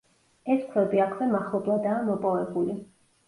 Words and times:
ეს 0.53 0.63
ქვები 0.69 1.01
აქვე 1.03 1.27
მახლობლადაა 1.35 1.99
მოპოვებული. 2.07 2.79